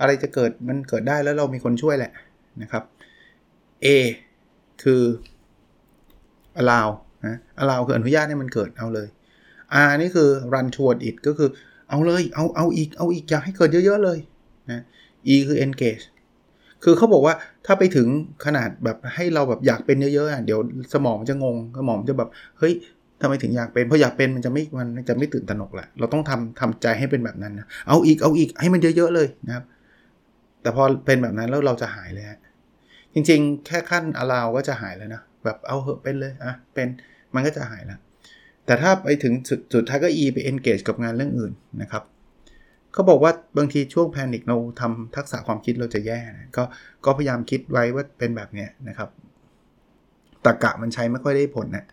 [0.00, 2.12] อะไรจะเกิดมันเกิดได้แล้วเรามีคนช่วยแหละ
[2.62, 2.84] นะครับ
[3.84, 3.86] A
[4.82, 5.02] คือ
[6.60, 6.88] allow
[7.26, 9.08] นะ allow คืออนุญาตให้มันเกิดเอาเลย
[9.86, 11.50] R นี่คือ run toward it ก็คือ
[11.88, 14.18] เอาเลยเอาเอาอีกเอาอีกอยากให้เกิดเยอะ ๆ เลย
[14.70, 14.82] นะ
[15.34, 16.04] E คือ engage
[16.84, 17.34] คือเขาบอกว่า
[17.66, 18.08] ถ้าไปถึง
[18.44, 20.60] ขนาดแบบให้เราแบบอยากเป็นเยอะๆอะเดี๋ยว
[20.94, 22.28] สมองจะงงสมองจะแบบ
[22.58, 22.72] เฮ้ย
[23.20, 29.64] ทำไมถึงอยากเป็นเพราะอยากเป็นมันจะไม่มันจะไม่ตื่นตระหนกแหละเราต้องทำทำใจให้เป็นแบบนั้นนะเอาอีกเอาอีกให้มันเยอะๆเลยนะครับ
[30.62, 32.38] แต่พอเป็นแบบนั้นแล้วเราจะหายเลยฮะ
[33.14, 36.88] จริงๆ แค่ขั้นอลาวก็จะหายแล้วนะแบบเอาเหอะเป็นเลยอะเป็น
[37.34, 37.98] มันก็จะหายแล้ว
[38.66, 41.52] แต่ถ้าไปถึงสุดสุดท้ายก็ E ไป engage กับงานเรื่องอื่น
[41.82, 42.02] นะครับ
[42.92, 46.64] เขาบอกว่าบางทีช่วงแพนิคเราทำทักษะความคิดเราจะแย่นะก็
[47.04, 49.08] ก็พยายามคิดไว้ว่าเป็นแบบเนี้ยนะครับ
[50.44, 51.84] ตะกะมันใช้ไม่ค่อยได้ผลนะ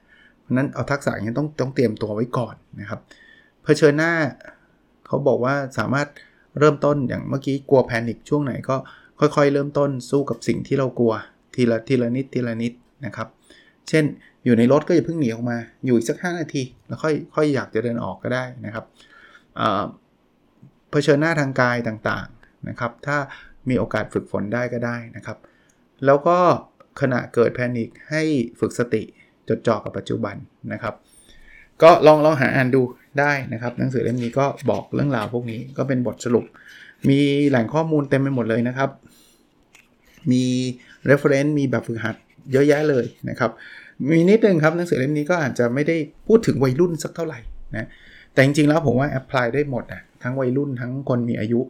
[0.42, 3.00] เพราะนั้นเอาทักษะอย่างนี้ต้องต้องเตรียมตัวไว้ก่อนนะครับ
[3.64, 4.12] เผชิญหน้า
[5.08, 6.08] เขาบอกว่าสามารถ
[6.60, 8.76] เริ่มต้นอย่างเมื่อกี้กลัวแพนิคช่วงไหนก็
[9.20, 11.14] ค่อยๆ เริ่มต้นสู้กับสิ่งที่เรากลัว
[11.56, 12.74] ทีละทีละนิดทีละนิด
[13.06, 13.28] นะครับ
[13.90, 14.04] เช่น
[14.46, 18.86] อยู่ในรถก็อย่าเพิ่งหนีออกมาอยู่อีกสัก 5 นาที แล้วค่อยค่อยอยากจะเดินออกก็ได้นะครับ
[20.92, 23.18] เผชิญหน้าทางกายต่างๆนะครับ ถ้า
[23.70, 25.38] มีโอกาสฝึกฝนได้ก็ได้นะครับ
[26.06, 26.38] แล้วก็
[27.02, 28.24] ขณะเกิดแพนิคให้
[28.60, 29.04] ฝึกสติ
[29.50, 30.36] จดจ่อกับปัจจุบัน
[30.74, 30.94] นะครับ
[31.84, 32.82] ก็ลองลองหาอ่านดู
[33.20, 36.46] ได้นะครับ หนังสือเล่มนี้ก็บอกเรื่องราวพวกนี้ก็เป็นบทสรุป
[37.10, 37.20] มี
[37.50, 38.90] แหล่งข้อมูลเต็มไปหมดเลยนะครับ
[40.32, 40.44] มี
[41.10, 42.16] reference มีแบบฝึกหัด
[42.52, 43.52] เยอะแยะเลยนะครับ
[44.10, 45.98] มีนิดนึงครับหนังสือเล่มนี้ก็อาจจะไม่ได้
[46.28, 47.40] พูดถึงวัยรุ่นสักเท่าไหร่
[47.76, 47.88] นะ
[48.34, 51.62] แต่จริงๆแล้วผมว่าแอพพลายได้หมดนะ ทั้งวัยรุ่นทั้งคนมีอายุ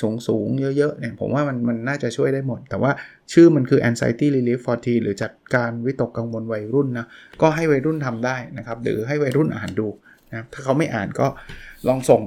[0.00, 2.90] สูงสูงเยอะๆเนี่ยผมว่ามันมันน่าจะช่วยได้หมด แต่ว่า
[3.32, 7.06] ชื่อมันคือ anxiety relief for teen หรือจัดการวิตกกังวลวัยรุ่นนะ
[7.42, 9.88] ก็ให้วัยรุ่นทำได้นะครับ หรือให้วัยรุ่นอ่านดู
[10.30, 11.26] นะถ้าเขาไม่อ่านก็
[11.88, 12.22] ลองส่ง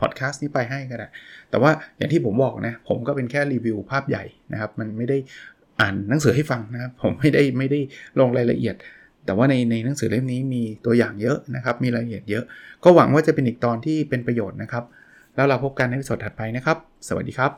[0.00, 1.08] พอดแคสต์นี้ไปให้ก็ได้
[1.50, 5.18] แต่ว่าอย่างที่ผมบอกนะผมก็เป็นแค่รีวิวภาพใหญ่นะครับ มันไม่ได้
[5.80, 7.80] อ่านหนังสือให้ฟังนะครับผมไม่ได้ไม่ได้
[8.20, 8.74] ลงรายละเอียด
[9.26, 12.44] แต่ว่าในในหนังสือเล่มนี้มีตัวอย่างเยอะนะครับ มีรายละเอียดเยอะ
[12.84, 14.84] ก็หวังว่าจะเป็นอีกตอนที่เป็นประโยชน์นะครับ
[15.34, 16.76] แล้วเราพบกันในวิดีโอถัดไปนะครับ
[17.08, 17.52] สวัสดีครับ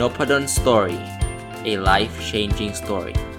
[0.00, 1.00] n o p a d o n Story
[1.70, 3.29] a life changing story